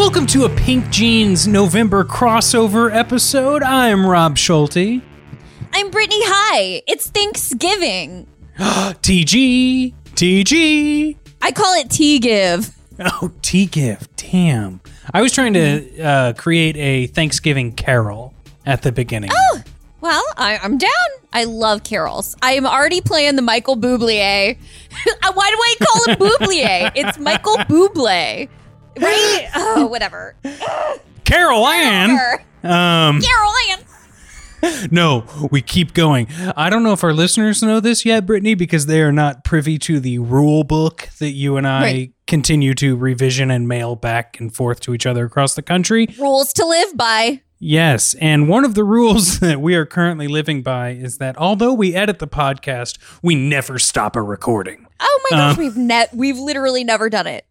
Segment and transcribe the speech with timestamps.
[0.00, 3.62] Welcome to a Pink Jeans November crossover episode.
[3.62, 5.02] I'm Rob Schulte.
[5.74, 6.82] I'm Brittany High.
[6.88, 8.26] It's Thanksgiving.
[8.58, 11.16] TG, TG.
[11.42, 12.74] I call it T Give.
[12.98, 14.08] Oh, T Give.
[14.16, 14.80] Damn.
[15.12, 18.32] I was trying to uh, create a Thanksgiving carol
[18.64, 19.30] at the beginning.
[19.34, 19.62] Oh,
[20.00, 20.90] well, I, I'm down.
[21.34, 22.34] I love carols.
[22.40, 24.56] I am already playing the Michael Bublé.
[25.34, 26.90] Why do I call him Bublé?
[26.94, 28.48] it's Michael Bublé.
[28.98, 29.48] Right?
[29.62, 30.34] Oh, whatever.
[31.24, 32.10] Carol Ann.
[32.62, 34.88] Um, Carol Ann.
[34.90, 36.26] no, we keep going.
[36.56, 39.78] I don't know if our listeners know this yet, Brittany, because they are not privy
[39.80, 42.12] to the rule book that you and I Right.
[42.26, 46.08] continue to revision and mail back and forth to each other across the country.
[46.18, 47.40] Rules to live by.
[47.58, 51.72] Yes, and one of the rules that we are currently living by is that although
[51.74, 54.86] we edit the podcast, we never stop a recording.
[55.00, 57.44] Oh my gosh, we've ne- we've literally never done it.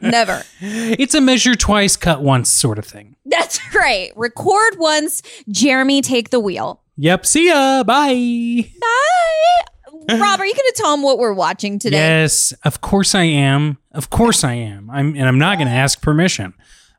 [0.00, 0.42] Never.
[0.60, 3.16] It's a measure twice, cut once sort of thing.
[3.24, 4.12] That's right.
[4.16, 6.80] Record once, Jeremy take the wheel.
[6.96, 7.82] Yep, see ya.
[7.84, 8.70] Bye.
[8.80, 10.18] Bye.
[10.18, 11.96] Rob, are you going to tell him what we're watching today?
[11.96, 13.78] Yes, of course I am.
[13.92, 14.90] Of course I am.
[14.90, 16.54] I'm and I'm not going to ask permission.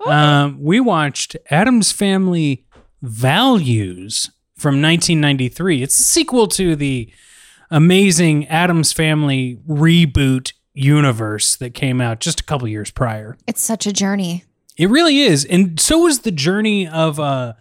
[0.06, 2.66] Um, we watched Addams Family
[3.02, 5.81] Values from 1993.
[5.81, 7.11] It's a sequel to the
[7.72, 13.38] amazing Addams Family reboot universe that came out just a couple years prior.
[13.48, 14.44] It's such a journey.
[14.78, 15.46] It really is.
[15.46, 17.54] And so was the journey of uh,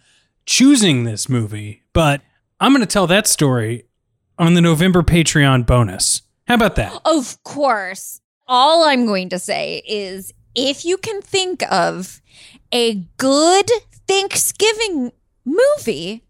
[0.45, 1.83] choosing this movie.
[1.93, 2.21] But
[2.59, 3.85] I'm going to tell that story
[4.39, 6.21] on the November Patreon bonus.
[6.47, 6.99] How about that?
[7.05, 8.19] Of course.
[8.47, 12.21] All I'm going to say is if you can think of
[12.71, 13.69] a good
[14.07, 15.11] Thanksgiving
[15.45, 16.23] movie,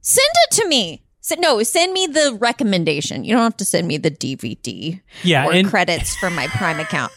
[0.00, 1.03] send it to me.
[1.24, 3.24] So, no, send me the recommendation.
[3.24, 6.78] You don't have to send me the DVD Yeah, or and credits from my Prime
[6.78, 7.12] account.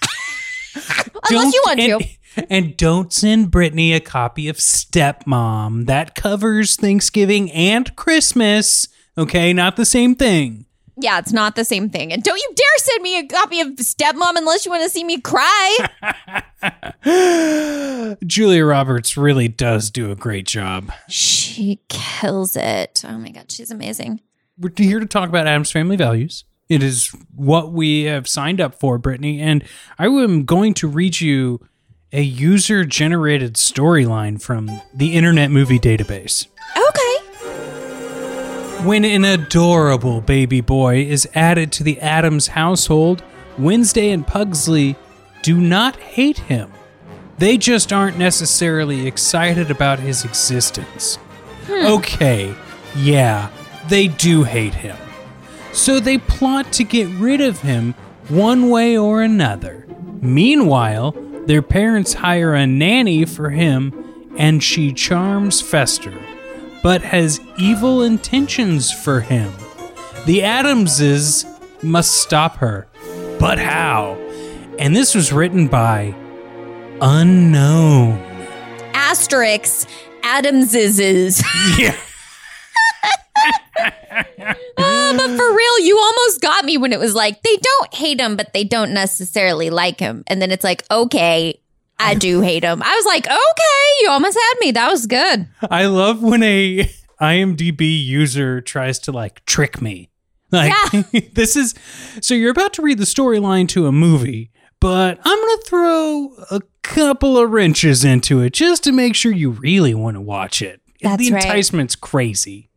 [1.29, 2.45] Unless you want and, to.
[2.49, 5.87] And don't send Brittany a copy of Stepmom.
[5.87, 8.87] That covers Thanksgiving and Christmas.
[9.17, 10.66] Okay, not the same thing.
[10.99, 12.11] Yeah, it's not the same thing.
[12.11, 15.03] And don't you dare send me a copy of Stepmom unless you want to see
[15.03, 15.77] me cry.
[18.25, 20.91] Julia Roberts really does do a great job.
[21.07, 23.03] she kills it.
[23.07, 24.21] Oh my God, she's amazing.
[24.57, 26.45] we're here to talk about Addams Family Values.
[26.67, 29.63] It is what we have signed up for, Brittany, and
[29.97, 31.65] I am going to read you
[32.11, 36.47] a user generated storyline from the Internet Movie Database.
[38.83, 43.23] When an adorable baby boy is added to the Addams household,
[43.57, 44.95] Wednesday and Pugsley
[45.41, 46.71] do not hate him.
[47.37, 51.15] They just aren't necessarily excited about his existence.
[51.65, 51.85] Hmm.
[51.87, 52.55] Okay,
[52.95, 53.49] yeah,
[53.89, 54.97] they do hate him.
[55.73, 57.93] So they plot to get rid of him
[58.29, 59.85] one way or another.
[60.21, 63.93] Meanwhile, their parents hire a nanny for him,
[64.37, 66.17] and she charms Fester,
[66.83, 69.53] but has evil intentions for him.
[70.25, 71.45] The Addamses
[71.81, 72.87] must stop her.
[73.39, 74.15] But how?
[74.79, 76.15] And this was written by
[77.01, 78.17] Unknown.
[78.93, 79.87] Asterix,
[80.23, 81.43] Adams is.
[81.77, 81.95] Yeah.
[84.79, 88.19] Uh, but for real, you almost got me when it was like, they don't hate
[88.19, 90.23] him, but they don't necessarily like him.
[90.27, 91.59] And then it's like, okay,
[91.99, 92.81] I do hate him.
[92.83, 94.71] I was like, okay, you almost had me.
[94.71, 95.47] That was good.
[95.69, 96.89] I love when a
[97.21, 100.09] IMDb user tries to like trick me.
[100.51, 100.73] Like
[101.33, 101.75] this is
[102.21, 106.31] so you're about to read the storyline to a movie, but I'm going to throw
[106.51, 110.61] a couple of wrenches into it just to make sure you really want to watch
[110.61, 110.81] it.
[111.01, 111.45] That's the right.
[111.45, 112.69] enticement's crazy.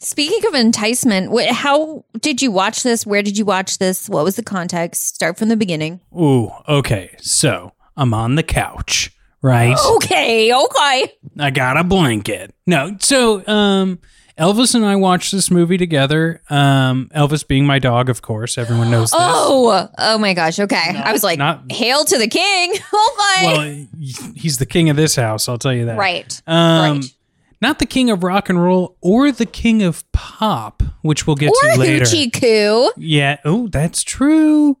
[0.00, 3.04] Speaking of enticement, wh- how did you watch this?
[3.04, 4.08] Where did you watch this?
[4.08, 5.16] What was the context?
[5.16, 6.00] Start from the beginning.
[6.16, 7.16] Ooh, okay.
[7.18, 9.10] So, I'm on the couch,
[9.42, 9.76] right?
[9.96, 11.12] Okay, okay.
[11.38, 12.54] I got a blanket.
[12.66, 13.98] No, so um
[14.38, 16.40] Elvis and I watched this movie together.
[16.48, 18.56] Um Elvis being my dog, of course.
[18.56, 19.20] Everyone knows this.
[19.20, 20.60] Oh, oh my gosh.
[20.60, 20.76] Okay.
[20.94, 22.72] I was like, not- hail to the king.
[23.38, 23.42] Okay.
[23.46, 23.86] Well,
[24.36, 25.98] he's the king of this house, I'll tell you that.
[25.98, 26.40] right.
[26.46, 27.04] Um right.
[27.60, 31.50] not the king of rock and roll or the king of pop, which we'll get
[31.50, 32.04] Or to later.
[32.04, 32.92] Hoochie Coo.
[32.96, 33.38] Yeah.
[33.44, 34.78] Oh, that's true.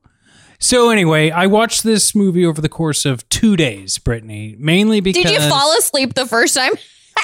[0.60, 5.22] So anyway, I watched this movie over the course of two days, Brittany, mainly because
[5.22, 6.72] Did you fall asleep the first time?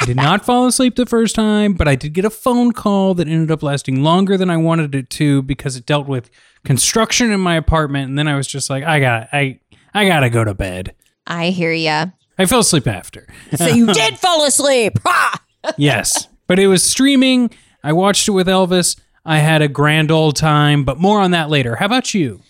[0.01, 3.15] I did not fall asleep the first time, but I did get a phone call
[3.15, 6.31] that ended up lasting longer than I wanted it to because it dealt with
[6.65, 9.61] construction in my apartment, and then I was just like, I got, I,
[9.93, 10.95] I gotta go to bed.
[11.27, 12.07] I hear ya.
[12.39, 13.27] I fell asleep after.
[13.57, 14.99] So you did fall asleep.
[15.05, 15.45] Ha!
[15.77, 17.51] yes, but it was streaming.
[17.83, 18.99] I watched it with Elvis.
[19.25, 21.77] I had a grand old time, but more on that later.
[21.77, 22.41] How about you?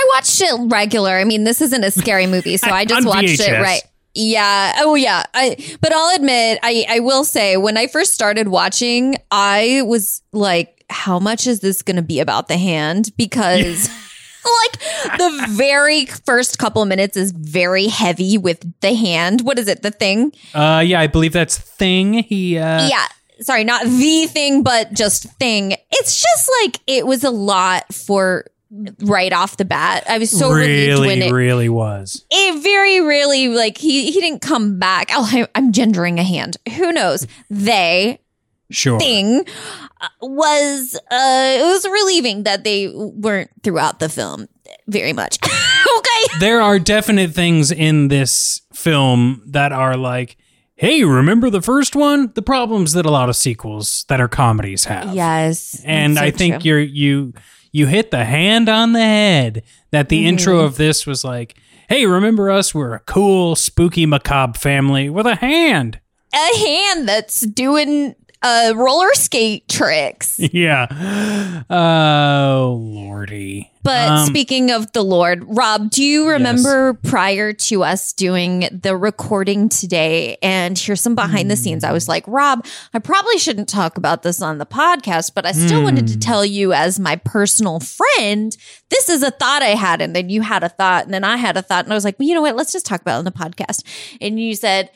[0.00, 1.10] I watched it regular.
[1.10, 3.82] I mean, this isn't a scary movie, so I just watched it right.
[4.14, 4.74] Yeah.
[4.78, 5.24] Oh, yeah.
[5.34, 5.56] I.
[5.80, 6.84] But I'll admit, I.
[6.88, 11.82] I will say, when I first started watching, I was like, "How much is this
[11.82, 13.88] going to be about the hand?" Because.
[14.64, 19.42] like the very first couple minutes is very heavy with the hand.
[19.42, 19.82] What is it?
[19.82, 20.32] The thing?
[20.54, 22.14] Uh, yeah, I believe that's thing.
[22.14, 23.06] He, uh, yeah.
[23.42, 25.74] Sorry, not the thing, but just thing.
[25.90, 28.46] It's just like it was a lot for
[29.00, 30.04] right off the bat.
[30.08, 32.24] I was so relieved when really, it, really was.
[32.30, 35.10] it very really like he he didn't come back.
[35.12, 36.56] Oh, I, I'm gendering a hand.
[36.76, 37.26] Who knows?
[37.48, 38.20] They
[38.72, 39.00] Sure.
[39.00, 39.44] thing
[40.00, 44.46] uh, was uh it was relieving that they weren't throughout the film
[44.86, 45.38] very much.
[45.96, 46.38] okay.
[46.38, 50.36] There are definite things in this film that are like,
[50.76, 52.30] hey, remember the first one?
[52.34, 55.14] The problems that a lot of sequels that are comedies have.
[55.14, 55.82] Yes.
[55.84, 56.68] and so I think true.
[56.70, 57.34] you're you
[57.72, 60.28] you hit the hand on the head that the Mm-hmm.
[60.28, 61.56] intro of this was like,
[61.88, 62.74] hey, remember us?
[62.74, 66.00] We're a cool, spooky, macabre family with a hand.
[66.32, 70.38] a hand that's doing uh roller skate tricks.
[70.52, 71.62] Yeah.
[71.70, 73.70] Oh lordy.
[73.82, 78.94] But Um, speaking of the Lord, Rob, do you remember prior to us doing the
[78.94, 80.36] recording today?
[80.42, 81.82] And here's some behind the scenes.
[81.82, 85.52] I was like, Rob, I probably shouldn't talk about this on the podcast, but I
[85.52, 88.54] still wanted to tell you, as my personal friend,
[88.90, 90.02] this is a thought I had.
[90.02, 91.84] And then you had a thought, and then I had a thought.
[91.84, 92.56] And I was like, well, you know what?
[92.56, 93.82] Let's just talk about it on the podcast.
[94.20, 94.90] And you said,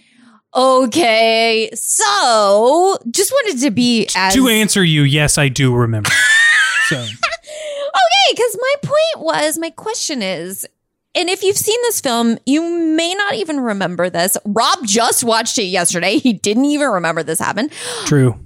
[0.56, 6.10] Okay, so just wanted to be as to answer you, yes, I do remember.
[6.88, 10.66] so Okay, because my point was, my question is,
[11.14, 14.36] and if you've seen this film, you may not even remember this.
[14.44, 16.18] Rob just watched it yesterday.
[16.18, 17.72] He didn't even remember this happened.
[18.04, 18.38] true.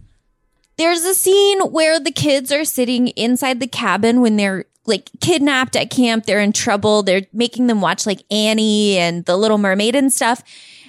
[0.76, 5.75] There's a scene where the kids are sitting inside the cabin when they're like kidnapped
[5.75, 6.25] at camp.
[6.25, 7.02] They're in trouble.
[7.02, 10.43] They're making them watch like Annie and the Little Mermaid and stuff.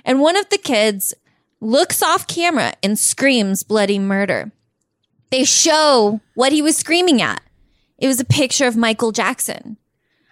[0.05, 1.13] And one of the kids
[1.61, 4.51] looks off camera and screams bloody murder.
[5.31, 7.41] They show what he was screaming at.
[7.97, 9.77] It was a picture of Michael Jackson.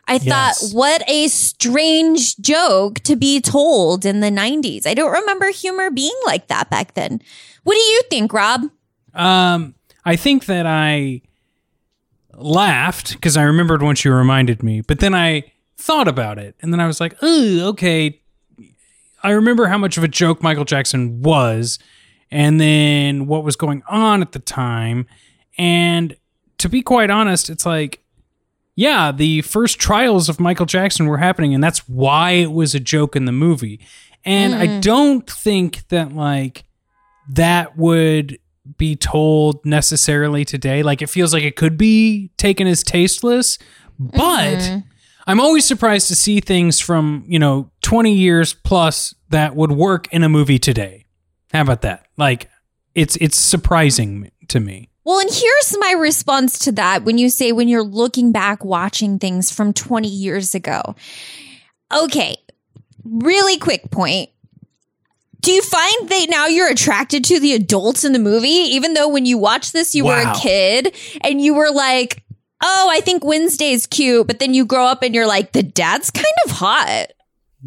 [0.07, 0.25] I Yes.
[0.61, 4.87] thought, what a strange joke to be told in the 90s.
[4.87, 7.21] I don't remember humor being like that back then.
[7.63, 8.69] What do you think, Rob?
[9.13, 9.75] Um,
[10.05, 11.21] I think that I
[12.33, 15.43] laughed because I remembered once you reminded me, but then I
[15.77, 18.21] thought about it, and then I was like, "Oh, okay."
[19.23, 21.79] I remember how much of a joke Michael Jackson was,
[22.31, 25.07] and then what was going on at the time,
[25.57, 26.15] and
[26.57, 28.01] to be quite honest, it's like.
[28.79, 32.79] Yeah, the first trials of Michael Jackson were happening, and that's why it was a
[32.79, 33.79] joke in the movie.
[34.23, 34.81] And I mm-hmm.
[34.81, 36.63] don't think that, like,
[37.27, 38.37] that would
[38.77, 40.83] be told necessarily today.
[40.83, 43.57] Like it feels like it could be taken as tasteless,
[43.97, 44.79] but mm-hmm.
[45.27, 50.11] I'm always surprised to see things from, you know, 20 years plus that would work
[50.13, 51.05] in a movie today.
[51.51, 52.07] How about that?
[52.17, 52.49] Like
[52.95, 54.89] it's it's surprising to me.
[55.03, 59.19] Well, and here's my response to that when you say when you're looking back watching
[59.19, 60.95] things from 20 years ago.
[61.93, 62.37] Okay,
[63.03, 64.29] really quick point.
[65.41, 69.07] Do you find that now you're attracted to the adults in the movie, even though
[69.07, 72.23] when you watch this, you were a kid and you were like,
[72.61, 76.11] oh, I think Wednesday's cute, but then you grow up and you're like, the dad's
[76.11, 77.07] kind of hot.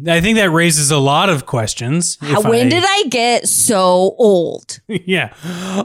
[0.07, 2.17] I think that raises a lot of questions.
[2.21, 4.79] if when did I get so old?
[4.87, 5.33] yeah.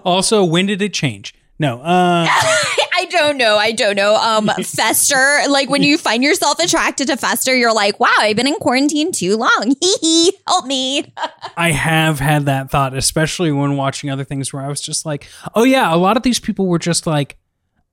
[0.04, 1.34] Also, when did it change?
[1.58, 1.80] No.
[1.80, 2.26] Uh
[2.98, 3.56] I don't know.
[3.56, 4.14] I don't know.
[4.16, 8.46] Um, Fester, like when you find yourself attracted to Fester, you're like, wow, I've been
[8.46, 9.74] in quarantine too long.
[9.80, 11.12] Hee hee, help me.
[11.58, 15.28] I have had that thought, especially when watching other things where I was just like,
[15.54, 17.36] oh, yeah, a lot of these people were just like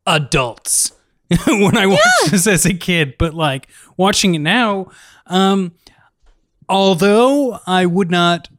[0.08, 0.94] adults
[1.48, 3.18] when I watched this as a kid.
[3.18, 4.88] But like watching it now,
[5.28, 5.74] um,
[6.70, 8.50] although I would not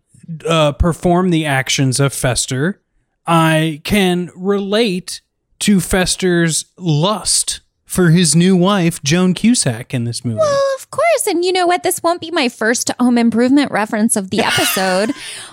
[0.47, 2.81] uh, perform the actions of Fester,
[3.27, 5.21] I can relate
[5.61, 7.61] to Fester's lust
[7.95, 10.39] for his new wife, Joan Cusack, in this movie.
[10.39, 11.27] Well, of course.
[11.29, 11.85] And you know what?
[11.85, 15.13] This won't be my first home improvement reference of the episode,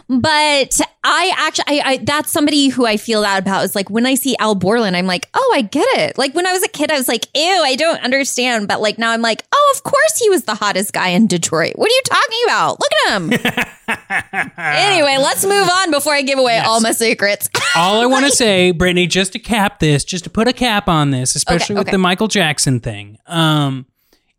[0.10, 4.05] but I actually, I, I, that's somebody who I feel that about is like when
[4.05, 6.17] I see Al Borland, I'm like, oh, I get it.
[6.17, 8.67] Like when I was a kid, I was like, ew, I don't understand.
[8.67, 11.73] But like now I'm like, of course he was the hottest guy in Detroit.
[11.75, 12.79] What are you talking about?
[12.79, 14.55] Look at him.
[14.57, 17.49] anyway, let's move on before I give away all my secrets.
[17.75, 20.87] All I want to say, Brittany, just to cap this, just to put a cap
[20.87, 21.91] on this, especially Okay, with okay.
[21.91, 23.17] the Michael Jackson thing.
[23.27, 23.85] Um,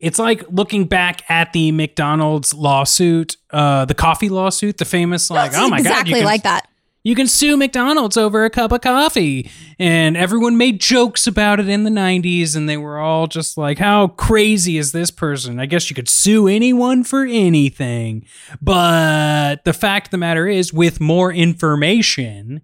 [0.01, 5.53] it's like looking back at the McDonald's lawsuit, uh, the coffee lawsuit, the famous like,
[5.55, 6.67] oh my god, you exactly like that.
[7.05, 9.51] You can sue McDonald's over a cup of coffee.
[9.79, 13.79] And everyone made jokes about it in the 90s, and they were all just like,
[13.79, 15.59] How crazy is this person?
[15.59, 18.25] I guess you could sue anyone for anything.
[18.61, 22.63] But the fact of the matter is, with more information,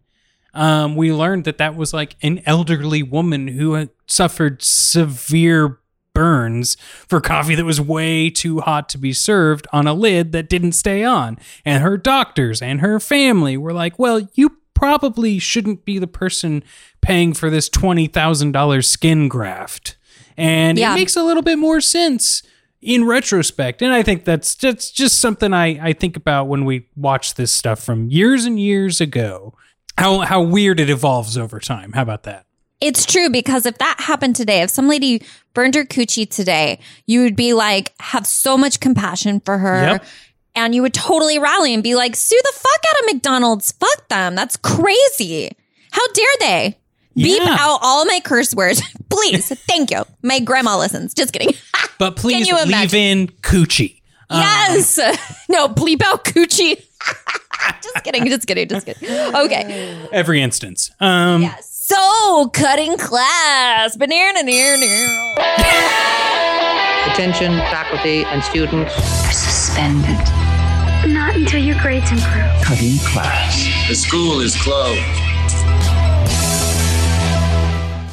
[0.54, 5.80] um, we learned that that was like an elderly woman who had suffered severe
[6.18, 10.48] burns for coffee that was way too hot to be served on a lid that
[10.48, 11.38] didn't stay on.
[11.64, 16.62] And her doctors and her family were like, well, you probably shouldn't be the person
[17.00, 19.96] paying for this $20,000 skin graft.
[20.36, 20.92] And Yeah.
[20.92, 22.42] it makes a little bit more sense
[22.82, 23.80] in retrospect.
[23.82, 27.50] And I think that's that's just something I, I think about when we watch this
[27.52, 29.54] stuff from years and years ago.
[29.96, 31.92] How how weird it evolves over time.
[31.92, 32.46] How about that?
[32.80, 35.22] It's true because if that happened today, if some lady
[35.54, 39.82] burned her coochie today, you would be like, have so much compassion for her.
[39.82, 40.04] Yep.
[40.54, 43.72] And you would totally rally and be like, sue the fuck out of McDonald's.
[43.72, 44.34] Fuck them.
[44.34, 45.50] That's crazy.
[45.90, 46.78] How dare they?
[47.16, 47.56] Beep Yeah.
[47.58, 48.80] out all my curse words.
[49.10, 49.48] Please.
[49.66, 50.04] Thank you.
[50.22, 51.14] My grandma listens.
[51.14, 51.54] Just kidding.
[51.98, 54.00] But please you leave in coochie.
[54.30, 54.98] yes.
[55.48, 56.76] no, bleep out coochie.
[57.82, 58.24] just kidding.
[58.26, 58.68] Just kidding.
[58.68, 59.08] Just kidding.
[59.34, 60.06] Okay.
[60.12, 60.92] Every instance.
[61.00, 61.67] Um Yes.
[61.90, 63.96] So cutting class.
[63.96, 65.08] Banana near near.
[67.10, 68.92] Attention, faculty, and students.
[68.94, 70.18] Are suspended.
[71.10, 72.62] Not until your grades improve.
[72.62, 73.66] Cutting class.
[73.88, 75.00] The school is closed.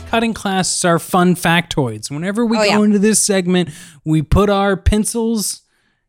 [0.09, 2.09] cutting classes are fun factoids.
[2.09, 2.81] Whenever we Oh, go yeah.
[2.81, 3.67] into this segment,
[4.05, 5.63] we put our pencils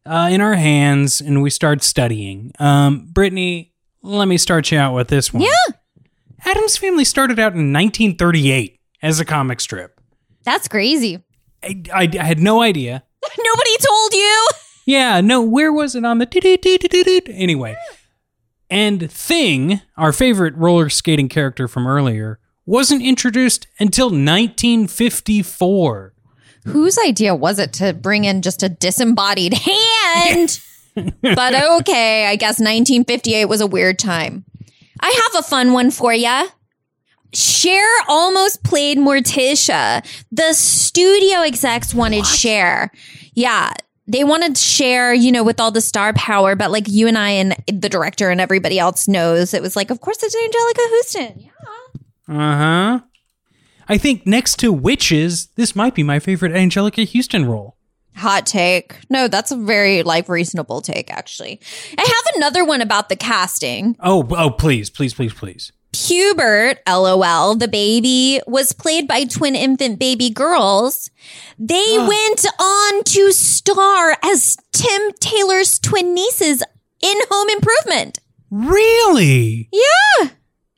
[0.05, 2.53] uh, in our hands and we start studying.
[2.61, 5.43] Um, Brittany, let me start you out with this one.
[5.43, 5.49] Yeah.
[6.45, 10.01] Addams Family started out in 1938 as a comic strip.
[10.45, 11.23] That's crazy.
[11.63, 13.03] I, I, I had no idea.
[13.39, 14.47] Nobody told you.
[14.87, 17.23] Yeah, no, where was it on the?
[17.29, 17.77] Anyway.
[18.71, 26.15] And Thing, our favorite roller skating character from earlier, wasn't introduced until 1954.
[26.67, 29.55] Whose idea was it to bring in just a disembodied
[30.15, 30.61] hand?
[31.23, 34.45] but okay, I guess 1958 was a weird time.
[35.07, 36.47] I have a fun one for ya.
[37.33, 40.05] Cher almost played Morticia.
[40.33, 42.91] The studio execs wanted Cher.
[43.35, 43.73] Yeah.
[44.09, 47.31] They wanted Cher, you know, with all the star power, but like you and I
[47.31, 51.41] and the director and everybody else knows, it was like, of course it's Anjelica Huston.
[51.41, 52.37] Yeah.
[52.37, 53.01] Uh huh.
[53.89, 57.76] I think next to Witches, this might be my favorite Anjelica Huston role.
[58.17, 58.97] Hot take.
[59.11, 61.61] No, that's a very like reasonable take, actually.
[61.99, 63.97] I have another one about the casting.
[64.01, 65.73] Oh, oh, please, please, please, please.
[65.95, 71.11] Hubert, lol, the baby, was played by twin infant baby girls.
[71.59, 76.63] They went on to star as Tim Taylor's twin nieces
[77.03, 78.19] in Home Improvement.
[78.51, 79.69] Really?
[79.73, 80.31] Yeah,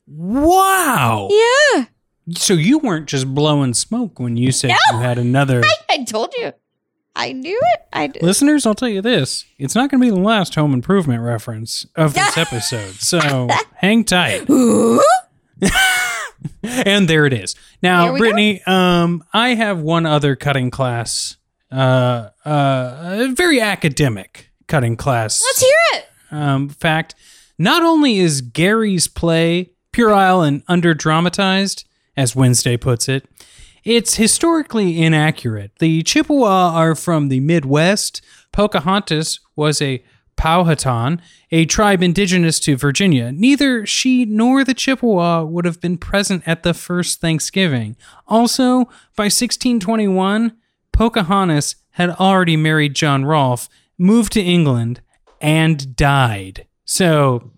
[0.07, 1.29] Wow.
[1.31, 1.85] yeah.
[2.37, 5.63] So you weren't just blowing smoke when you said you had another.
[5.91, 6.53] I told you.
[7.19, 7.81] I knew it.
[7.93, 8.23] I did.
[8.23, 11.85] Listeners, I'll tell you this: it's not going to be the last Home Improvement reference
[11.97, 12.95] of this episode.
[12.95, 14.49] So hang tight.
[16.63, 17.57] and there it is.
[17.83, 21.37] Now, Brittany, um, I have one other cutting class,
[21.73, 25.43] uh, uh, a very academic cutting class.
[25.43, 26.07] Let's hear it.
[26.31, 27.17] um, fact.
[27.59, 31.85] Not only is Gary's play puerile and underdramatized,
[32.17, 33.29] as Wednesday puts it,
[33.85, 35.73] it's historically inaccurate.
[35.79, 38.23] The Chippewa are from the Midwest.
[38.53, 40.03] Pocahontas was a
[40.37, 41.21] Powhatan,
[41.51, 43.33] a tribe indigenous to Virginia.
[43.33, 47.97] Neither she nor the Chippewa would have been present at the first Thanksgiving.
[48.27, 48.85] Also,
[49.17, 50.57] by 1621,
[50.93, 53.69] Pocahontas had already married John Rolfe,
[53.99, 55.01] moved to England,
[55.41, 56.67] and died.
[56.85, 57.51] So,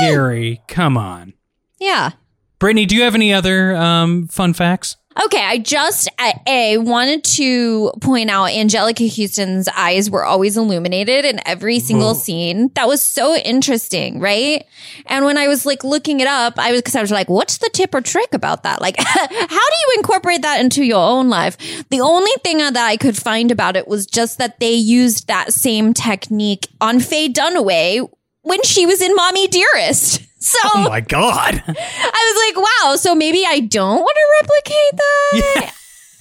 [0.00, 1.34] Gary, come on.
[1.78, 2.12] Yeah.
[2.60, 4.96] Brittany, do you have any other um, fun facts?
[5.24, 11.24] Okay, I just uh, a wanted to point out Anjelica Huston's eyes were always illuminated
[11.24, 12.70] in every single scene.
[12.74, 14.64] That was so interesting, right?
[15.06, 17.58] And when I was like looking it up, I was because I was like, "What's
[17.58, 18.80] the tip or trick about that?
[18.80, 21.56] Like, how do you incorporate that into your own life?"
[21.90, 25.52] The only thing that I could find about it was just that they used that
[25.52, 28.08] same technique on Faye Dunaway
[28.42, 30.22] when she was in Mommy Dearest.
[30.42, 31.62] So Oh my God.
[31.68, 31.72] I
[32.34, 35.74] was like, wow, so maybe I don't want to replicate that.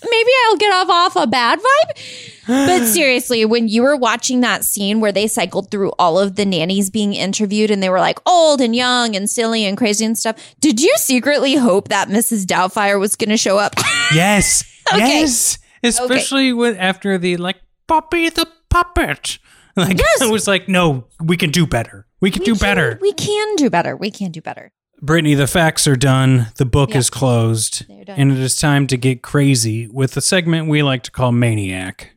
[0.04, 2.38] Maybe I'll get off off a bad vibe.
[2.48, 6.46] But seriously, when you were watching that scene where they cycled through all of the
[6.46, 10.18] nannies being interviewed and they were like old and young and silly and crazy and
[10.18, 12.46] stuff, did you secretly hope that Mrs.
[12.46, 13.76] Doubtfire was going to show up?
[14.14, 14.64] Yes.
[14.92, 15.22] Okay.
[15.22, 15.58] Yes.
[15.84, 19.38] Especially with after the like Poppy the puppet.
[19.78, 20.22] Like Yes.
[20.22, 22.06] it was like, no, we can do better.
[22.22, 23.00] We can do better.
[23.02, 23.96] We can do better.
[23.96, 24.72] We can do better.
[25.02, 26.48] Brittany, the facts are done.
[26.58, 27.00] The book Yeah.
[27.00, 27.88] is closed.
[28.06, 28.16] Done.
[28.16, 32.12] And it is time to get crazy with the segment we like to call Maniac.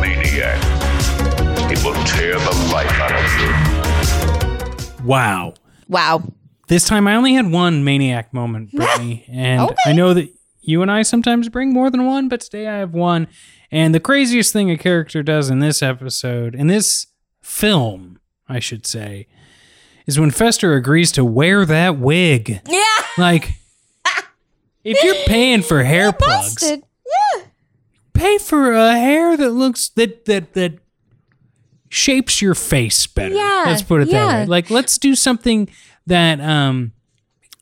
[0.00, 0.60] Maniac.
[1.72, 3.24] It will tear the life out of
[5.00, 5.04] you.
[5.04, 5.54] Wow.
[5.88, 6.22] Wow.
[6.68, 9.24] This time I only had one Maniac moment, Brittany.
[9.32, 9.74] and Okay.
[9.86, 10.28] I know that
[10.60, 13.26] you and I sometimes bring more than one, but today I have one.
[13.72, 17.06] And the craziest thing a character does in this episode, in this
[17.42, 18.18] film,
[18.48, 19.26] I should say,
[20.06, 22.60] is when Fester agrees to wear that wig.
[22.68, 22.82] Yeah.
[23.18, 23.52] Like,
[24.84, 26.82] if you're paying for hair plugs, Busted.
[27.36, 27.42] Yeah.
[28.14, 30.78] pay for a hair that looks that that that
[31.88, 33.34] shapes your face better.
[33.34, 34.46] Yeah, let's put it that way.
[34.46, 35.68] Like, let's do something
[36.06, 36.92] that um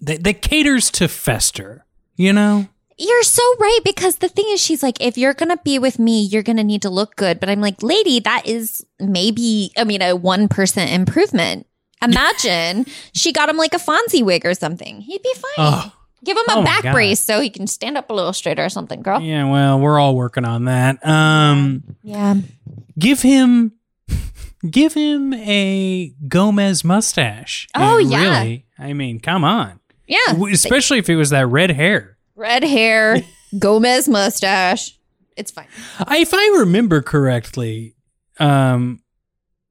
[0.00, 1.84] that, that caters to Fester.
[2.16, 2.68] You know,
[3.02, 6.21] You're so right because the thing is, she's like, if you're gonna be with me,
[6.23, 7.40] you're gonna need to look good.
[7.40, 11.66] But I'm like, lady, that is maybe, I mean, a one percent improvement.
[12.02, 15.00] Imagine she got him like a Fonzie wig or something.
[15.00, 15.52] He'd be fine.
[15.59, 15.92] Oh.
[16.23, 18.69] Give him a Oh back brace so he can stand up a little straighter or
[18.69, 19.21] something, girl.
[19.23, 19.49] yeah.
[19.50, 21.04] Well, we're all working on that.
[21.07, 22.35] Um, Yeah.
[22.99, 23.73] give him.
[24.71, 27.66] Give him a Gomez mustache.
[27.75, 28.40] Oh, And yeah.
[28.42, 29.80] Really, I mean, come on.
[30.07, 30.19] Yeah.
[30.52, 32.19] Especially if it was that red hair.
[32.40, 33.23] Red hair,
[33.59, 34.99] Gomez mustache.
[35.37, 35.66] It's fine.
[35.99, 37.94] I- if I remember correctly,
[38.38, 39.00] um,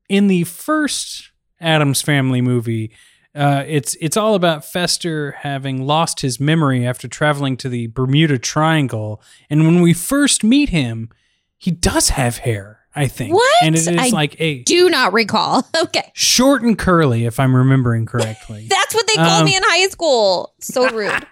[0.08, 2.92] in the first Addams Family movie,
[3.34, 8.38] uh, it's it's all about Fester having lost his memory after traveling to the Bermuda
[8.38, 11.10] Triangle, and when we first meet him,
[11.58, 12.79] he does have hair.
[12.96, 13.64] I think, What?
[13.64, 15.68] and it is I like a Do not recall.
[15.84, 16.12] Okay.
[16.14, 18.68] short and curly, if I'm remembering correctly.
[18.70, 20.54] That's what they called Um, me in high school.
[20.60, 21.26] So rude.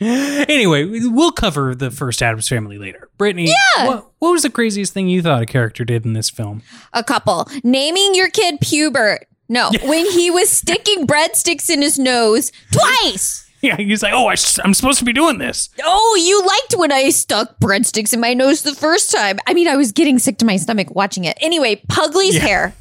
[0.00, 3.08] anyway, we'll cover the first Addams Family later.
[3.18, 3.46] Brittany,
[3.76, 3.86] Yeah.
[3.86, 6.62] what, what was the craziest thing you thought a character did in this film?
[6.92, 7.48] a couple.
[7.62, 9.18] Naming your kid Pubert.
[9.48, 13.43] No, when he was sticking breadsticks in his nose twice.
[13.74, 15.70] Yeah, he's like, oh, I, am supposed to be doing this.
[15.82, 19.38] Oh, you liked when I stuck breadsticks in my nose the first time.
[19.46, 21.38] I mean, I was getting sick to my stomach watching it.
[21.40, 22.74] Anyway, Pugly's hair.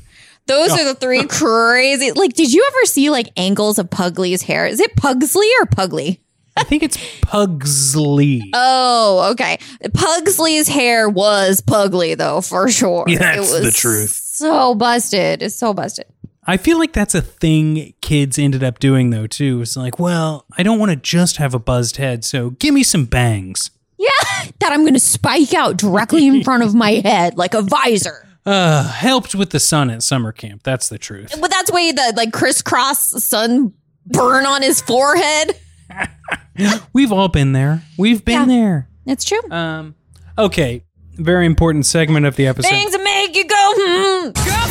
[0.45, 2.11] Those are the three crazy.
[2.11, 4.67] Like, did you ever see like angles of Pugly's hair?
[4.67, 6.19] Is it Pugsley or Pugly?
[6.57, 8.51] I think it's Pugsley.
[8.53, 9.59] Oh, okay.
[9.93, 13.05] Pugsley's hair was Pugly though, for sure.
[13.07, 14.09] Yeah, that's it was the truth.
[14.09, 15.41] So busted.
[15.41, 16.07] It's so busted.
[16.45, 19.61] I feel like that's a thing kids ended up doing though too.
[19.61, 22.83] It's like, well, I don't want to just have a buzzed head, so give me
[22.83, 23.71] some bangs.
[23.97, 24.09] Yeah,
[24.59, 28.27] that I'm going to spike out directly in front of my head like a visor.
[28.45, 30.63] Uh, helped with the sun at summer camp.
[30.63, 31.33] That's the truth.
[31.39, 33.73] But that's why the like crisscross sun
[34.05, 35.57] burn on his forehead.
[36.93, 37.83] We've all been there.
[37.97, 38.45] We've been Yeah.
[38.55, 38.89] there.
[39.05, 39.39] That's true.
[39.49, 39.95] Um,
[40.37, 42.69] okay, very important segment of the episode.
[42.69, 44.62] Things that make you go, hmm.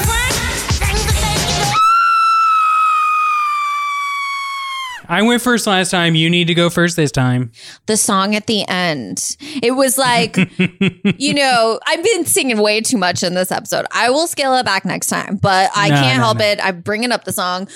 [5.13, 6.15] I went first last time.
[6.15, 7.53] You need to go first this time.
[7.87, 9.37] The song at the end.
[9.63, 10.37] It was like,
[11.19, 13.85] you know, I've been singing way too much in this episode.
[13.93, 16.45] I will scale it back next time, but I No, can't no, help no.
[16.47, 16.61] it.
[16.65, 17.69] I'm bringing up the song.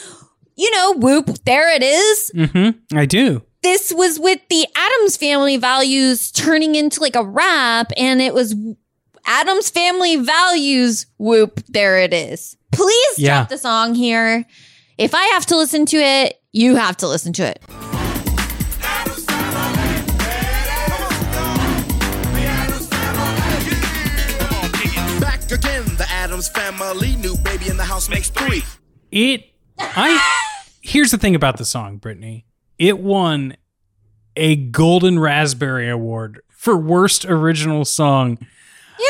[0.57, 2.31] You know, whoop, there it is.
[2.35, 2.97] Mm-hmm.
[2.97, 3.43] I do.
[3.63, 8.55] this was with the Addams family values turning into like a rap, and it was
[9.27, 11.05] Addams family values.
[11.19, 12.57] Whoop, there it is.
[12.73, 13.41] Please Yeah.
[13.41, 14.47] drop the song here.
[14.99, 17.61] If I have to listen to it, you have to listen to it.
[25.21, 27.17] Back again, the Addams family.
[27.17, 28.63] New baby in the house makes three.
[29.13, 29.45] It.
[29.79, 30.19] I.
[30.81, 32.47] Here's the thing about the song, Brittany.
[32.79, 33.59] It won
[34.35, 38.39] a Golden Raspberry Award for worst original song.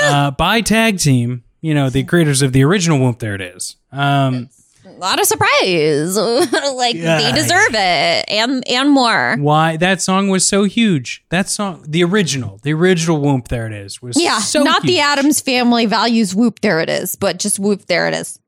[0.02, 1.44] Uh, by Tag Team.
[1.60, 3.20] You know the creators of the original Whoop.
[3.20, 3.76] There it is.
[3.92, 4.50] Um,
[4.98, 6.16] Not a surprise.
[6.74, 7.18] like Yeah.
[7.20, 9.36] they deserve it and and more.
[9.38, 11.24] why that song was so huge?
[11.30, 13.48] That song, the original, the original Whoop.
[13.48, 14.00] There it is.
[14.02, 15.00] Was Yeah, so not the.
[15.00, 16.34] Addams family values.
[16.34, 17.16] Whoop, there it is.
[17.16, 18.38] But just whoop, there it is.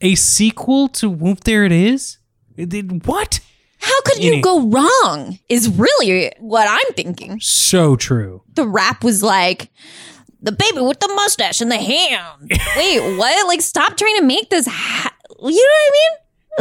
[0.00, 1.40] A sequel to Whoop.
[1.44, 2.18] There it is.
[2.56, 3.40] It did what?
[3.78, 5.38] How could you Any- go wrong?
[5.48, 7.38] Is really what I'm thinking.
[7.40, 8.42] So true.
[8.54, 9.70] the rap was like
[10.40, 12.50] the baby with the mustache and the hand.
[12.76, 13.46] Wait, what?
[13.48, 14.66] Like, stop trying to make this.
[14.70, 16.18] Ha- you know what I mean?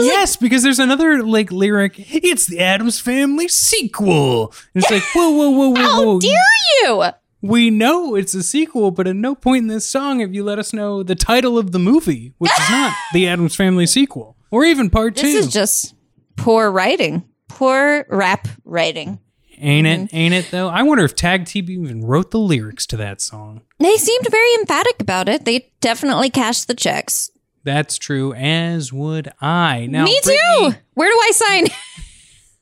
[0.07, 1.93] Yes, because there's another like lyric.
[1.97, 4.53] It's the Addams Family sequel.
[4.73, 6.19] And it's like, whoa, whoa, whoa, whoa, How whoa.
[6.19, 6.39] dare
[6.83, 7.03] you?
[7.41, 10.57] We know it's a sequel, but at no point in this song have you let
[10.59, 14.63] us know the title of the movie, which is not the Addams Family sequel, or
[14.65, 15.23] even part two.
[15.27, 15.93] This is just
[16.37, 17.23] poor writing.
[17.49, 19.19] Poor rap writing.
[19.59, 20.03] ain't Mm-hmm.
[20.05, 20.13] it?
[20.13, 20.69] Ain't it though?
[20.69, 23.61] I wonder if Tag Team even wrote the lyrics to that song.
[23.79, 25.45] They seemed very emphatic about it.
[25.45, 27.29] They definitely cashed the checks.
[27.63, 29.87] That's true, as would I.
[29.89, 30.77] Now, Me Brittany, too.
[30.95, 31.65] Where do I sign?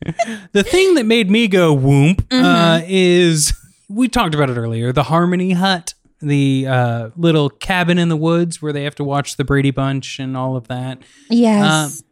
[0.54, 2.44] The thing that made me go whoomp Mm-hmm.
[2.46, 3.54] uh, is
[3.88, 4.92] we talked about it earlier.
[4.92, 9.38] The Harmony Hut, the uh, little cabin in the woods where they have to watch
[9.38, 11.00] the Brady Bunch and all of that.
[11.30, 12.00] Yes.
[12.02, 12.06] Um,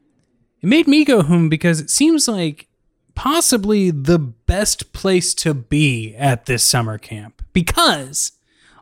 [0.62, 2.68] It made me go home because it seems like
[3.16, 7.42] possibly the best place to be at this summer camp.
[7.54, 8.34] Because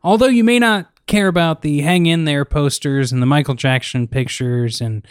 [0.04, 4.08] although you may not care about the hang in there posters and the Michael Jackson
[4.08, 5.06] pictures and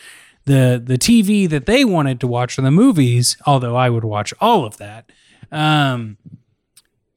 [0.44, 4.32] the the TV that they wanted to watch or the movies, although I would watch
[4.40, 5.10] all of that.
[5.50, 6.18] Um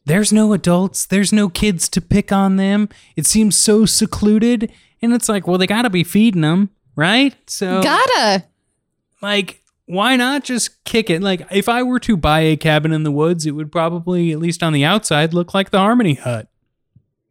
[0.06, 2.90] there's no adults, there's no kids to pick on them.
[3.16, 7.36] It seems so secluded and it's like, well they got to be feeding them, right?
[7.48, 8.46] So Gotta.
[9.22, 13.02] like why not just kick it like if i were to buy a cabin in
[13.02, 16.48] the woods it would probably at least on the outside look like the harmony hut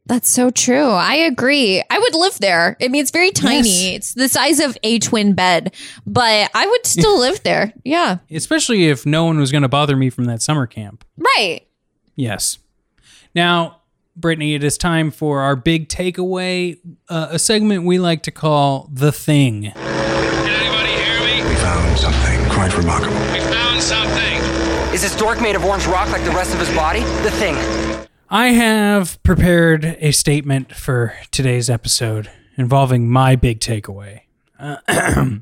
[0.09, 0.89] That's so true.
[0.91, 1.83] I agree.
[1.91, 2.77] I would live there.
[2.81, 3.69] I mean, it's very tiny.
[3.93, 3.95] Yes.
[3.97, 5.75] It's the size of a twin bed,
[6.07, 7.73] but I would still live there.
[7.85, 8.19] Yeah.
[8.31, 11.05] especially if no one was going to bother me from that summer camp
[11.37, 11.61] Right.
[12.17, 12.59] yes
[13.35, 13.81] now
[14.17, 18.89] brittany it is time for our big takeaway uh, a segment we like to call
[18.93, 21.49] the thing Can anybody hear me?
[21.49, 23.15] We found something quite remarkable.
[23.33, 24.39] We found something.
[24.95, 27.01] Is this dork made of orange rock like the rest of his body?
[27.23, 27.55] The thing.
[28.31, 34.21] I have prepared a statement for today's episode involving my big takeaway.
[34.59, 34.77] Uh,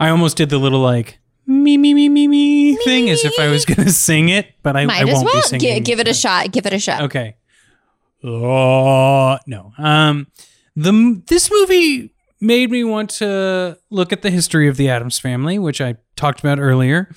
[0.00, 3.48] I almost did the little like me me me me me thing as if I
[3.48, 5.42] was going to sing it, but I, I Might as won't be well.
[5.42, 5.74] singing.
[5.76, 6.52] Gi- give it a shot.
[6.52, 7.02] Give it a shot.
[7.02, 7.36] Okay.
[8.22, 9.72] Oh no.
[9.78, 10.26] Um,
[10.76, 15.58] the this movie made me want to look at the history of the Addams family,
[15.58, 17.10] which I talked about earlier.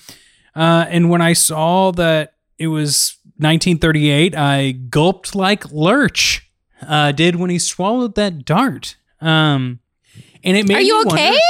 [0.54, 6.50] Uh, and when I saw that it was 1938, I gulped like Lurch
[6.86, 8.96] uh, did when he swallowed that dart.
[9.20, 9.80] Um,
[10.42, 11.26] and it made Are you me okay?
[11.30, 11.40] wonder-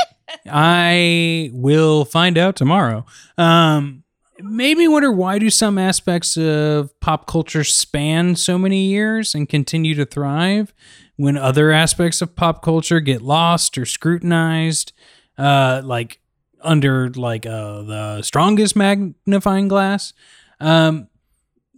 [0.51, 3.05] I will find out tomorrow.
[3.37, 4.05] Um,
[4.41, 9.49] made me wonder why do some aspects of pop culture span so many years and
[9.49, 10.73] continue to thrive
[11.17, 14.93] when other aspects of pop culture get lost or scrutinized,
[15.39, 16.21] uh, like
[16.63, 20.13] under like uh, the strongest magnifying glass.
[20.59, 21.09] Um,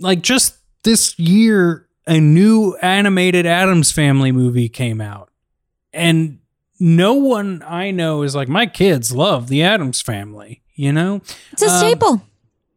[0.00, 5.30] like just this year, a new animated Addams Family movie came out,
[5.92, 6.38] and
[6.78, 10.62] no one I know is like my kids love the Addams Family.
[10.74, 12.22] You know, It's a Um, staple.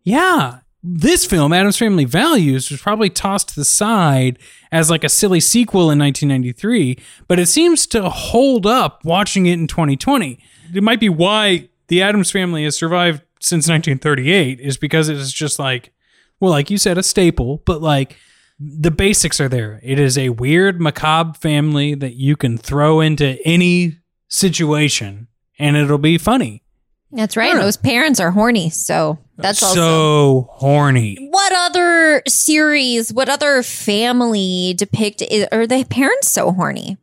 [0.03, 0.59] yeah.
[0.81, 4.39] This film, Addams Family Values, was probably tossed to the side
[4.71, 9.53] as like a silly sequel in 1993, but it seems to hold up watching it
[9.59, 10.39] in 2020.
[10.73, 15.33] It might be why the Addams Family has survived since 1938 is because it is
[15.33, 15.91] just like,
[16.39, 18.17] well, like you said, a staple, but like
[18.59, 19.79] the basics are there.
[19.83, 23.97] It is a weird, macabre family that you can throw into any
[24.27, 26.63] situation and it'll be funny.
[27.11, 27.55] That's right.
[27.55, 28.69] Those parents are horny.
[28.69, 29.75] So that's also.
[29.79, 31.17] so horny.
[31.31, 36.97] What other series, what other family depict, i- are the parents so horny?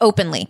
[0.00, 0.48] Openly.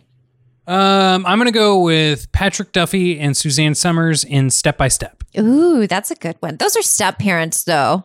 [0.66, 5.24] Um, I'm gonna go with Patrick Duffy and Suzanne Somers in Step by Step.
[5.38, 6.56] Ooh, that's a good one.
[6.56, 8.04] Those are step parents, though.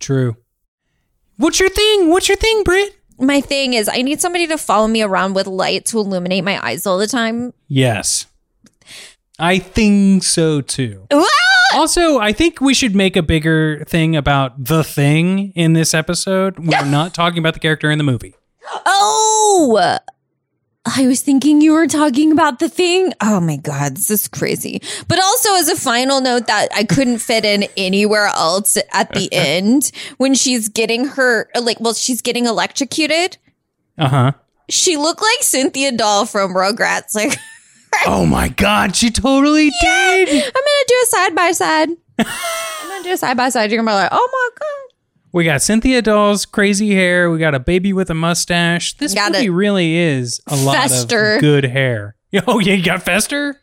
[0.00, 0.36] True.
[1.36, 2.10] What's your thing?
[2.10, 2.96] What's your thing, Britt?
[3.18, 6.62] My thing is, I need somebody to follow me around with light to illuminate my
[6.64, 7.52] eyes all the time.
[7.68, 8.26] Yes.
[9.38, 11.06] I think so too.
[11.12, 11.24] Ah!
[11.72, 16.58] Also, I think we should make a bigger thing about the thing in this episode.
[16.58, 18.34] We're not talking about the character in the movie.
[18.86, 19.98] Oh,
[20.86, 23.12] I was thinking you were talking about the thing.
[23.20, 24.80] Oh my God, this is crazy.
[25.08, 29.28] But also, as a final note, that I couldn't fit in anywhere else at the
[29.32, 33.36] end when she's getting her, like, well, she's getting electrocuted.
[33.98, 34.32] Uh huh.
[34.70, 37.14] She looked like Cynthia Doll from Rugrats.
[37.14, 37.36] Like,
[38.06, 40.28] Oh my God, she totally did.
[40.28, 41.88] I'm gonna do a side by side.
[42.18, 43.70] I'm gonna do a side by side.
[43.70, 44.79] You're gonna be like, oh my God.
[45.32, 47.30] We got Cynthia Doll's crazy hair.
[47.30, 48.96] We got a baby with a mustache.
[48.96, 51.34] This Got movie really is a lot Fester.
[51.36, 52.16] of good hair.
[52.46, 53.60] Oh yeah, you got Fester.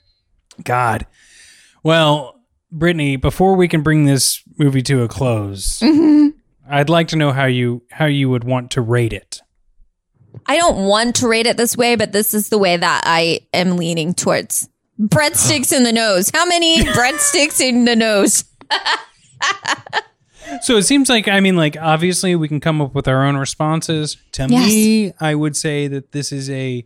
[0.64, 1.06] God.
[1.84, 6.38] Well, Brittany, before we can bring this movie to a close, Mm-hmm.
[6.70, 9.40] I'd like to know how you how you would want to rate it.
[10.48, 13.40] I don't want to rate it this way, but this is the way that I
[13.54, 14.68] am leaning towards.
[15.00, 16.30] Breadsticks in the nose.
[16.34, 18.44] How many breadsticks in the nose?
[20.62, 23.38] So it seems like I mean, like obviously we can come up with our own
[23.38, 24.18] responses.
[24.34, 26.86] To me, I would say that this is a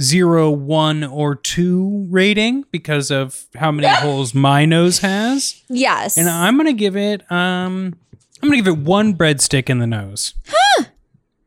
[0.00, 5.62] zero, one, or two rating because of how many holes my nose has.
[5.68, 6.16] Yes.
[6.16, 7.94] And I'm gonna give it um
[8.42, 10.34] I'm gonna give it one breadstick in the nose.
[10.48, 10.84] Huh.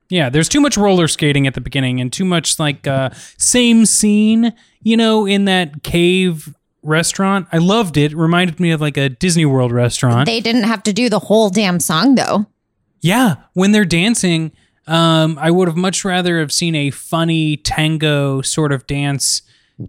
[0.10, 3.86] Yeah, there's too much roller skating at the beginning and too much like uh same
[3.86, 6.54] scene, you know, in that cave
[6.86, 7.48] restaurant.
[7.52, 8.12] I loved it.
[8.14, 10.26] it reminded me of like a Disney World restaurant.
[10.28, 12.46] They didn't have to do the whole damn song though.
[13.02, 14.52] yeah, when they're dancing,
[14.88, 19.42] um I would have much rather have seen a funny tango sort of dance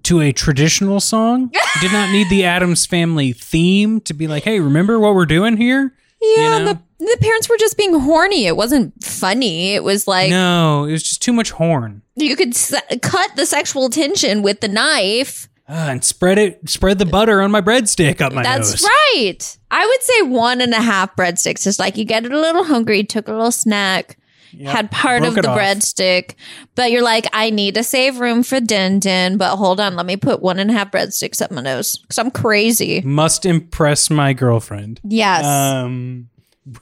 [0.05, 1.53] to a traditional song.
[1.81, 5.57] Did not need the Addams family theme to be like, "Hey, remember what we're doing
[5.59, 6.73] here?" Yeah, You know?
[6.73, 8.47] the the parents were just being horny.
[8.47, 9.75] It wasn't funny.
[9.75, 12.01] It was like No, it was just too much horn.
[12.17, 15.47] you could se- cut the sexual tension with the knife.
[15.69, 18.83] Ah, and spread it, spread the butter on my breadstick up my That's nose.
[18.83, 19.59] That's right.
[19.71, 21.65] I would say one and a half breadsticks.
[21.65, 24.17] Just like you get a little hungry, took a little snack,
[24.65, 25.59] had part of the off.
[25.59, 26.35] breadstick,
[26.77, 29.39] but you're like, I need to save room for Din Din.
[29.39, 32.19] But hold on, let me put one and a half breadsticks up my nose because
[32.19, 33.01] I'm crazy.
[33.01, 35.01] Must impress my girlfriend.
[35.03, 35.45] Yes.
[35.45, 36.29] Um,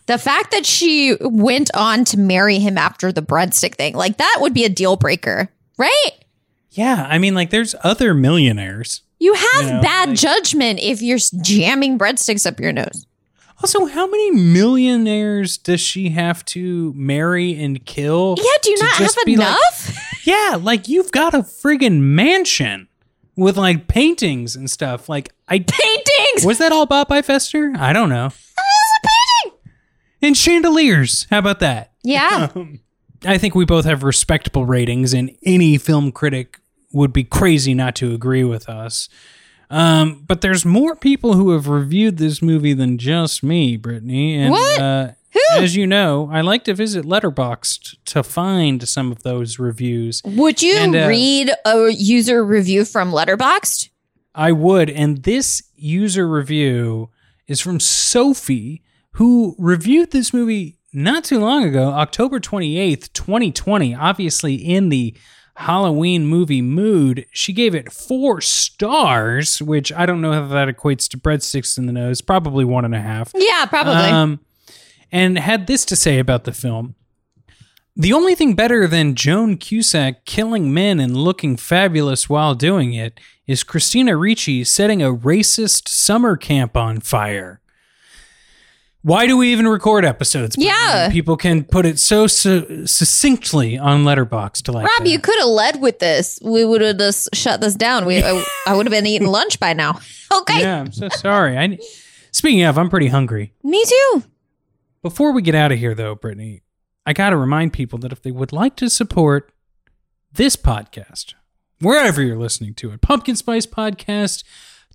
[0.06, 4.38] the fact that she went on to marry him after the breadstick thing, like that
[4.40, 6.10] would be a deal breaker, right?
[6.76, 9.02] Yeah, I mean, like, there's other millionaires.
[9.18, 13.06] You have You know, bad like- judgment if you're jamming breadsticks up your nose.
[13.62, 18.34] Also, how many millionaires does she have to marry and kill?
[18.38, 19.98] Yeah, do you not have be like- enough?
[20.26, 22.88] yeah, like you've got a friggin' mansion
[23.36, 25.08] with like paintings and stuff.
[25.08, 26.44] Like, I Paintings.
[26.44, 27.72] was that all bought by Fester?
[27.76, 28.26] I don't know.
[28.26, 29.08] It's a
[29.44, 29.58] painting.
[30.22, 31.26] And chandeliers.
[31.30, 31.92] How about that?
[32.02, 32.48] Yeah.
[33.26, 36.60] I think we both have respectable ratings, and any film critic
[36.94, 39.08] would be crazy not to agree with us.
[39.70, 44.36] Um, but there's more people who have reviewed this movie than just me, Brittany.
[44.36, 44.80] And, What?
[44.80, 45.40] Uh, Who?
[45.62, 50.22] As you know, I like to visit Letterboxd to find some of those reviews.
[50.24, 53.88] Would you And, uh, read a user review from Letterboxd?
[54.34, 57.10] I would, and this user review
[57.48, 64.54] is from Sophie, who reviewed this movie not too long ago, October 28th, 2020, obviously
[64.54, 65.16] in the
[65.56, 67.26] Halloween movie mood.
[67.30, 71.86] She gave it four stars, which I don't know how that equates to breadsticks in
[71.86, 73.32] the nose, probably one and a half.
[73.34, 73.94] Yeah, probably.
[73.94, 74.40] Um,
[75.12, 76.96] and had this to say about the film.
[77.96, 83.20] The only thing better than Joan Cusack killing men and looking fabulous while doing it
[83.46, 87.60] is Christina Ricci setting a racist summer camp on fire.
[89.04, 90.56] Why do we even record episodes?
[90.56, 90.74] Brittany?
[90.74, 91.10] Yeah.
[91.10, 95.06] people can put it so su- succinctly on Letterboxd like Rob, that.
[95.10, 96.38] you could have led with this.
[96.42, 98.06] We would have just shut this down.
[98.06, 100.00] We, I, I would have been eating lunch by now.
[100.34, 100.62] Okay.
[100.62, 101.56] Yeah, I'm so sorry.
[101.56, 101.78] I,
[102.32, 103.52] speaking of, I'm pretty hungry.
[103.62, 104.24] Me too.
[105.00, 106.62] Before we get out of here, though, Brittany,
[107.06, 109.52] I got to remind people that if they would like to support
[110.32, 111.34] this podcast,
[111.80, 114.42] wherever you're listening to it, Pumpkin Spice Podcast,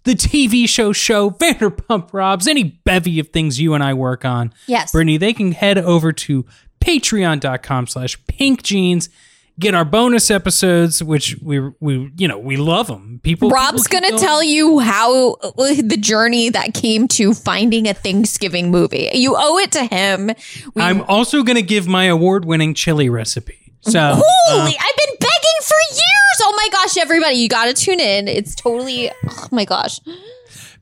[0.04, 4.54] the TV show show, Vanderpump Robs, any bevy of things you and I work on,
[4.68, 4.92] Yes.
[4.92, 6.46] Brittany, they can head over to
[6.82, 9.10] patreon.com slash pink jeans,
[9.60, 13.20] get our bonus episodes, which we, we you know, we love them.
[13.24, 15.52] People, Rob's people going keep to tell you how uh,
[15.84, 19.10] the journey that came to finding a Thanksgiving movie.
[19.14, 20.28] You owe it to him.
[20.74, 23.56] We, I'm also going to give my award winning chili recipe.
[23.82, 25.18] So, uh, Holy, I've been
[26.42, 28.28] Oh my gosh, everybody, you got to tune in.
[28.28, 30.00] It's totally, oh my gosh.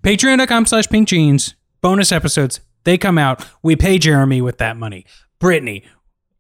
[0.03, 5.05] patreon.com slash pink jeans bonus episodes they come out we pay jeremy with that money
[5.39, 5.83] brittany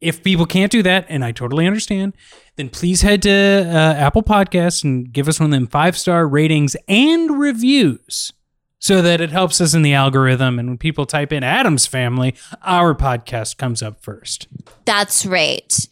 [0.01, 2.13] if people can't do that and i totally understand
[2.55, 6.27] then please head to uh, apple podcasts and give us one of them five star
[6.27, 8.31] ratings and reviews
[8.79, 12.35] so that it helps us in the algorithm and when people type in addams family
[12.63, 14.47] our podcast comes up first
[14.85, 15.87] That's right.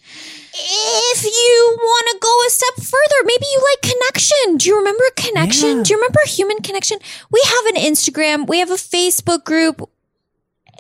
[1.26, 4.58] You want to go a step further, maybe you like connection.
[4.58, 5.78] Do you remember connection?
[5.78, 5.84] Yeah.
[5.84, 7.00] Do you remember human connection?
[7.32, 9.90] We have an Instagram, we have a Facebook group.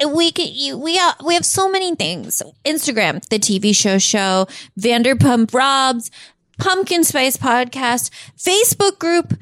[0.05, 2.41] We can, you, we have, we have so many things.
[2.65, 4.45] Instagram, the TV show show,
[4.77, 6.11] Vanderpump Robs,
[6.57, 9.33] Pumpkin Spice Podcast, Facebook group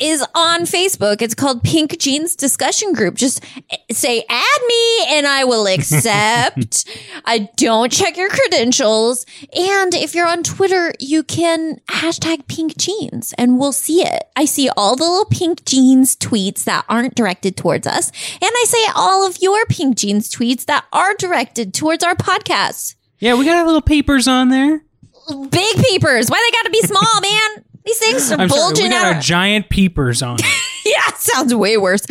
[0.00, 1.22] is on Facebook.
[1.22, 3.14] It's called Pink Jeans Discussion Group.
[3.14, 6.88] Just eh, say add me and I will accept.
[7.24, 9.24] I don't check your credentials.
[9.56, 14.24] And if you're on Twitter, you can hashtag pink jeans and we'll see it.
[14.36, 18.10] I see all the little pink jeans tweets that aren't directed towards us.
[18.42, 22.96] And I say all of your pink jeans tweets that are directed towards our podcast.
[23.20, 24.82] yeah we got our little papers on there
[25.26, 26.28] Big peepers.
[26.28, 27.53] Why they gotta be small, man?
[27.84, 29.14] These things are i'm sorry we got out.
[29.16, 30.38] our giant peepers on.
[30.86, 32.02] Yeah, sounds way worse.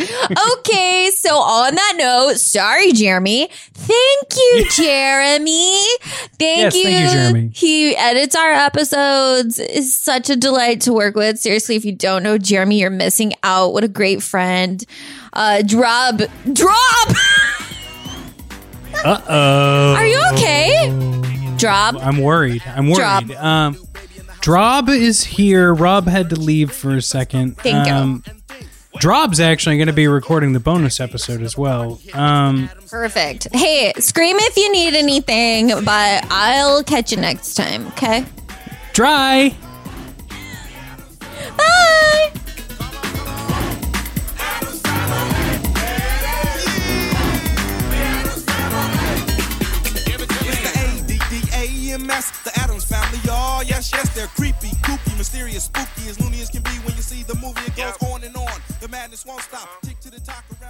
[0.58, 3.48] Okay, so on that note, sorry, Jeremy.
[3.72, 5.76] Thank you, Jeremy.
[6.40, 6.82] Thank Yes, you.
[6.82, 7.50] thank you, Jeremy.
[7.54, 9.60] He edits our episodes.
[9.60, 11.38] Is such a delight to work with.
[11.38, 13.72] Seriously, if you don't know Jeremy, you're missing out.
[13.74, 14.84] What a great friend.
[15.32, 16.16] Uh, drop,
[16.52, 17.08] drop.
[19.04, 21.54] uh-oh Are you okay?
[21.58, 21.94] Drop.
[22.04, 22.62] I'm worried.
[22.66, 22.96] I'm worried.
[22.96, 23.30] Drob.
[23.32, 23.78] Um,
[24.44, 25.72] Drob is here.
[25.72, 27.56] Rob had to leave for a second.
[27.56, 27.94] Thank you.
[27.94, 28.22] um,
[28.98, 31.98] Drob's actually going to be recording the bonus episode as well.
[32.12, 33.48] Um, Perfect.
[33.54, 38.26] Hey, scream if you need anything, but I'll catch you next time, okay?
[38.92, 39.56] dry.
[41.56, 42.30] Bye.
[51.06, 52.73] A-D-D-A-M-S, the Addams family, y'all.
[53.64, 57.02] Oh, yes, yes, they're creepy, kooky, mysterious, spooky, as loony as can be when you
[57.02, 57.62] see the movie.
[57.64, 58.60] It goes on and on.
[58.80, 59.80] The madness won't stop.
[59.80, 60.63] Tick to the talk around the clock.